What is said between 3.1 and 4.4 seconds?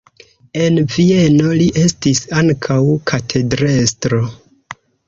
katedrestro.